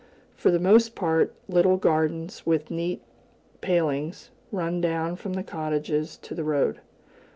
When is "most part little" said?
0.57-1.77